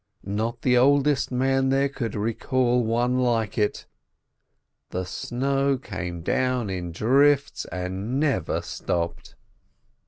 Not 0.25 0.63
the 0.63 0.79
oldest 0.79 1.31
man 1.31 1.69
there 1.69 1.87
could 1.87 2.15
recall 2.15 2.83
one 2.83 3.19
like 3.19 3.55
it. 3.59 3.85
The 4.89 5.05
snow 5.05 5.77
came 5.77 6.21
down 6.23 6.71
in 6.71 6.91
drifts, 6.91 7.65
and 7.65 8.19
never 8.19 8.63
stopped. 8.63 9.35